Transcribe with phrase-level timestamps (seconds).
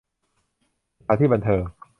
[0.97, 1.63] สถานที่บันเทิง